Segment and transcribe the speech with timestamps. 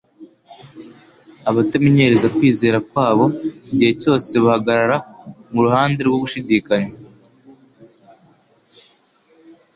[1.49, 3.25] Abatamenyereza kwizera kwabo,
[3.71, 4.97] igihe cyose bahagarara
[5.51, 6.93] mu ruhande rwo gushidikanya.